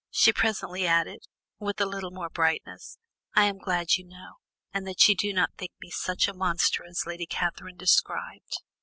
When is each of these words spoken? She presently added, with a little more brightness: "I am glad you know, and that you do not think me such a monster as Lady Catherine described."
She 0.09 0.33
presently 0.33 0.87
added, 0.87 1.27
with 1.59 1.79
a 1.79 1.85
little 1.85 2.09
more 2.09 2.27
brightness: 2.31 2.97
"I 3.35 3.43
am 3.45 3.59
glad 3.59 3.97
you 3.97 4.03
know, 4.03 4.37
and 4.73 4.87
that 4.87 5.07
you 5.07 5.15
do 5.15 5.31
not 5.31 5.51
think 5.59 5.73
me 5.79 5.91
such 5.91 6.27
a 6.27 6.33
monster 6.33 6.83
as 6.83 7.05
Lady 7.05 7.27
Catherine 7.27 7.77
described." 7.77 8.63